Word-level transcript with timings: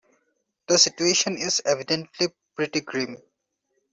The 0.67 0.79
situation 0.79 1.37
is 1.37 1.61
evidently 1.63 2.29
pretty 2.55 2.81
grim. 2.81 3.17